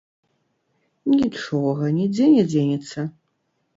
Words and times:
Нічога, 1.15 1.83
нідзе 1.99 2.25
не 2.35 2.43
дзенецца. 2.51 2.99